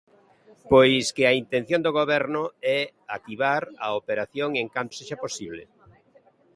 [0.71, 2.43] Pois que a intención do Goberno
[2.77, 2.79] é
[3.17, 5.63] activar a operación en canto sexa posible.